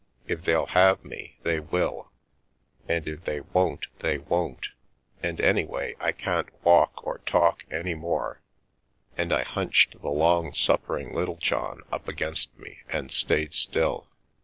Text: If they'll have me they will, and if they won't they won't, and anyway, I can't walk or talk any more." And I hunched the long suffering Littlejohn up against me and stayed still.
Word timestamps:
If 0.27 0.43
they'll 0.45 0.65
have 0.65 1.05
me 1.05 1.37
they 1.43 1.59
will, 1.59 2.09
and 2.89 3.07
if 3.07 3.23
they 3.25 3.41
won't 3.41 3.85
they 3.99 4.17
won't, 4.17 4.69
and 5.21 5.39
anyway, 5.39 5.95
I 5.99 6.11
can't 6.11 6.49
walk 6.63 7.05
or 7.05 7.19
talk 7.19 7.65
any 7.69 7.93
more." 7.93 8.41
And 9.15 9.31
I 9.31 9.43
hunched 9.43 10.01
the 10.01 10.09
long 10.09 10.53
suffering 10.53 11.13
Littlejohn 11.13 11.81
up 11.91 12.07
against 12.07 12.57
me 12.57 12.79
and 12.89 13.11
stayed 13.11 13.53
still. 13.53 14.07